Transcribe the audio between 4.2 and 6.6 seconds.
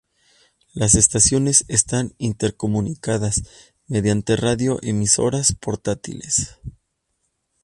radio-emisoras portátiles.